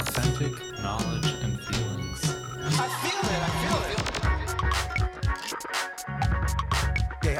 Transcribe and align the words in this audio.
authentic 0.00 0.82
knowledge 0.82 1.26
and 1.42 1.62
feelings. 1.62 2.34
I 2.78 2.88
feel 3.02 3.20
it, 3.20 3.40
I 3.44 3.50
feel 3.60 3.80
it. 3.84 4.00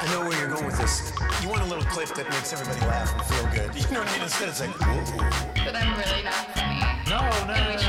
I 0.00 0.06
know 0.12 0.20
where 0.28 0.38
you're 0.38 0.48
going 0.48 0.66
with 0.66 0.78
this. 0.78 1.12
You 1.42 1.48
want 1.48 1.62
a 1.62 1.66
little 1.66 1.84
clip 1.84 2.08
that 2.14 2.28
makes 2.30 2.52
everybody 2.52 2.80
laugh 2.86 3.12
and 3.14 3.22
feel 3.24 3.46
good. 3.54 3.74
You 3.76 3.94
know 3.94 4.00
what 4.00 4.08
I 4.08 4.12
mean? 4.12 4.22
Instead, 4.22 4.48
it's 4.48 4.60
like, 4.60 4.70
Whoa. 4.70 5.64
But 5.64 5.76
I'm 5.76 5.98
really 5.98 6.22
not 6.24 6.34
funny. 6.54 6.80
No, 7.08 7.20
no, 7.46 7.54
no. 7.76 7.87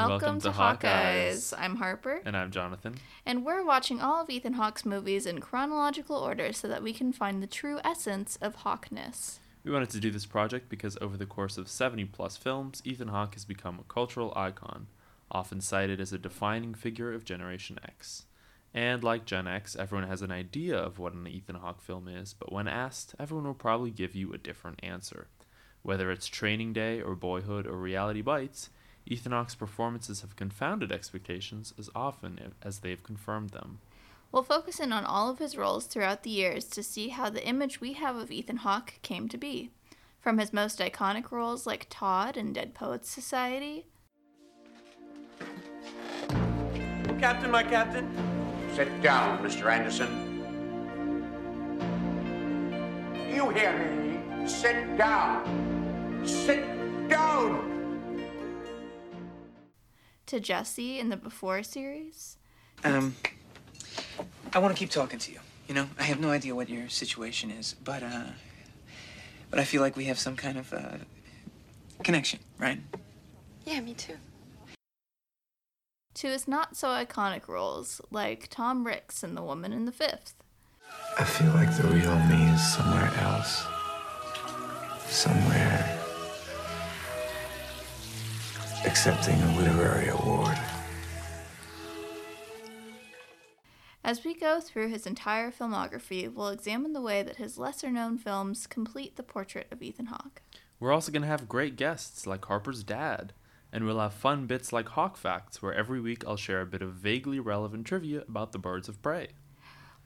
And, 0.00 0.08
welcome, 0.08 0.40
to, 0.40 0.50
Hawkeyes. 0.50 1.52
I'm 1.58 1.76
Harper, 1.76 2.22
And 2.24 2.34
I'm 2.34 2.50
Jonathan. 2.50 2.94
and 3.26 3.44
we're 3.44 3.62
watching 3.64 4.00
all 4.00 4.22
of 4.22 4.30
Ethan 4.30 4.54
Hawke's 4.54 4.86
movies 4.86 5.26
in 5.26 5.40
chronological 5.40 6.16
order 6.16 6.54
so 6.54 6.68
that 6.68 6.82
we 6.82 6.94
can 6.94 7.12
find 7.12 7.42
the 7.42 7.46
true 7.46 7.78
essence 7.84 8.38
of 8.40 8.54
Hawkness. 8.56 9.40
We 9.62 9.70
wanted 9.70 9.90
to 9.90 10.00
do 10.00 10.10
this 10.10 10.24
project 10.24 10.70
because 10.70 10.96
over 11.02 11.18
the 11.18 11.26
course 11.26 11.58
of 11.58 11.68
70 11.68 12.06
plus 12.06 12.38
films, 12.38 12.80
Ethan 12.82 13.08
Hawke 13.08 13.34
has 13.34 13.44
become 13.44 13.78
a 13.78 13.92
cultural 13.92 14.32
icon, 14.34 14.86
often 15.30 15.60
cited 15.60 16.00
as 16.00 16.14
a 16.14 16.18
defining 16.18 16.72
figure 16.72 17.12
of 17.12 17.26
Generation 17.26 17.78
X. 17.84 18.24
And 18.72 19.04
like 19.04 19.26
Gen 19.26 19.46
X, 19.46 19.76
everyone 19.76 20.08
has 20.08 20.22
an 20.22 20.32
idea 20.32 20.78
of 20.78 20.98
what 20.98 21.12
an 21.12 21.26
Ethan 21.26 21.56
Hawke 21.56 21.82
film 21.82 22.08
is, 22.08 22.32
but 22.32 22.50
when 22.50 22.68
asked, 22.68 23.14
everyone 23.18 23.46
will 23.46 23.52
probably 23.52 23.90
give 23.90 24.14
you 24.14 24.32
a 24.32 24.38
different 24.38 24.80
answer. 24.82 25.26
Whether 25.82 26.10
it's 26.10 26.26
Training 26.26 26.72
Day 26.72 27.02
or 27.02 27.14
Boyhood 27.14 27.66
or 27.66 27.76
Reality 27.76 28.22
Bites, 28.22 28.70
Ethan 29.06 29.32
Hawke's 29.32 29.54
performances 29.54 30.20
have 30.20 30.36
confounded 30.36 30.92
expectations 30.92 31.74
as 31.78 31.90
often 31.94 32.52
as 32.62 32.80
they've 32.80 33.02
confirmed 33.02 33.50
them. 33.50 33.80
We'll 34.32 34.42
focus 34.42 34.78
in 34.78 34.92
on 34.92 35.04
all 35.04 35.30
of 35.30 35.38
his 35.38 35.56
roles 35.56 35.86
throughout 35.86 36.22
the 36.22 36.30
years 36.30 36.64
to 36.66 36.82
see 36.82 37.08
how 37.08 37.30
the 37.30 37.46
image 37.46 37.80
we 37.80 37.94
have 37.94 38.16
of 38.16 38.30
Ethan 38.30 38.58
Hawke 38.58 38.94
came 39.02 39.28
to 39.28 39.36
be. 39.36 39.70
From 40.20 40.38
his 40.38 40.52
most 40.52 40.78
iconic 40.78 41.30
roles 41.32 41.66
like 41.66 41.86
Todd 41.88 42.36
in 42.36 42.52
Dead 42.52 42.74
Poets 42.74 43.10
Society, 43.10 43.86
Captain, 47.20 47.50
my 47.50 47.62
Captain. 47.62 48.08
Sit 48.74 49.02
down, 49.02 49.44
Mr. 49.44 49.70
Anderson. 49.70 50.08
You 53.30 53.50
hear 53.50 53.76
me? 53.76 54.48
Sit 54.48 54.96
down. 54.96 56.24
Sit 56.24 56.79
to 60.30 60.38
Jesse 60.38 61.00
in 61.00 61.08
the 61.08 61.16
Before 61.16 61.64
series, 61.64 62.36
Um, 62.84 63.16
I 64.52 64.60
want 64.60 64.72
to 64.72 64.78
keep 64.78 64.88
talking 64.90 65.18
to 65.18 65.32
you. 65.32 65.40
You 65.66 65.74
know, 65.74 65.88
I 65.98 66.04
have 66.04 66.20
no 66.20 66.30
idea 66.30 66.54
what 66.54 66.68
your 66.68 66.88
situation 66.88 67.50
is, 67.50 67.74
but 67.84 68.04
uh, 68.04 68.26
but 69.50 69.58
I 69.58 69.64
feel 69.64 69.82
like 69.82 69.96
we 69.96 70.04
have 70.04 70.20
some 70.20 70.36
kind 70.36 70.56
of 70.56 70.72
uh, 70.72 70.98
connection, 72.04 72.38
right? 72.58 72.80
Yeah, 73.66 73.80
me 73.80 73.94
too. 73.94 74.18
to 76.14 76.28
his 76.28 76.46
not 76.46 76.76
so 76.76 76.88
iconic 76.88 77.48
roles 77.48 78.00
like 78.12 78.46
Tom 78.50 78.86
Ricks 78.86 79.24
in 79.24 79.34
The 79.34 79.42
Woman 79.42 79.72
in 79.72 79.84
the 79.84 79.92
Fifth. 79.92 80.34
I 81.18 81.24
feel 81.24 81.50
like 81.54 81.76
the 81.76 81.88
real 81.88 82.16
me 82.30 82.50
is 82.54 82.72
somewhere 82.72 83.10
else. 83.20 83.66
Somewhere 85.08 85.99
accepting 88.90 89.40
a 89.40 89.56
literary 89.56 90.08
award. 90.08 90.58
As 94.02 94.24
we 94.24 94.34
go 94.34 94.60
through 94.60 94.88
his 94.88 95.06
entire 95.06 95.52
filmography, 95.52 96.32
we'll 96.32 96.48
examine 96.48 96.92
the 96.92 97.00
way 97.00 97.22
that 97.22 97.36
his 97.36 97.56
lesser 97.56 97.88
known 97.88 98.18
films 98.18 98.66
complete 98.66 99.14
the 99.14 99.22
portrait 99.22 99.68
of 99.70 99.80
Ethan 99.80 100.06
Hawke. 100.06 100.42
We're 100.80 100.90
also 100.92 101.12
going 101.12 101.22
to 101.22 101.28
have 101.28 101.48
great 101.48 101.76
guests 101.76 102.26
like 102.26 102.44
Harper's 102.46 102.82
dad, 102.82 103.32
and 103.72 103.84
we'll 103.84 104.00
have 104.00 104.12
fun 104.12 104.46
bits 104.46 104.72
like 104.72 104.88
Hawk 104.88 105.16
Facts, 105.16 105.62
where 105.62 105.72
every 105.72 106.00
week 106.00 106.24
I'll 106.26 106.36
share 106.36 106.60
a 106.60 106.66
bit 106.66 106.82
of 106.82 106.94
vaguely 106.94 107.38
relevant 107.38 107.86
trivia 107.86 108.22
about 108.22 108.50
the 108.50 108.58
birds 108.58 108.88
of 108.88 109.00
prey. 109.00 109.28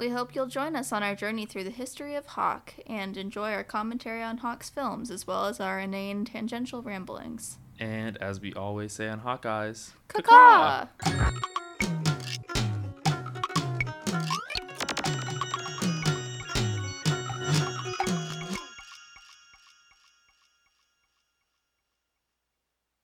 We 0.00 0.08
hope 0.08 0.34
you'll 0.34 0.46
join 0.46 0.76
us 0.76 0.92
on 0.92 1.02
our 1.02 1.14
journey 1.14 1.44
through 1.44 1.64
the 1.64 1.70
history 1.70 2.14
of 2.14 2.24
Hawk 2.24 2.72
and 2.86 3.18
enjoy 3.18 3.52
our 3.52 3.62
commentary 3.62 4.22
on 4.22 4.38
Hawke's 4.38 4.70
films 4.70 5.10
as 5.10 5.26
well 5.26 5.44
as 5.44 5.60
our 5.60 5.78
inane 5.78 6.24
tangential 6.24 6.80
ramblings. 6.80 7.58
And 7.78 8.16
as 8.16 8.40
we 8.40 8.54
always 8.54 8.94
say 8.94 9.10
on 9.10 9.20
Hawkeyes, 9.20 9.90
Caw-caw! 10.08 10.86